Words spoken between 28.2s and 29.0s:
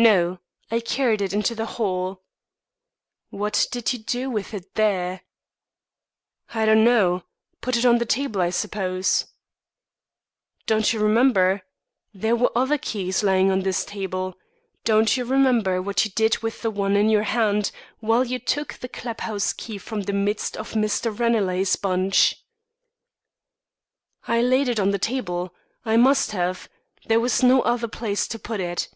to put it."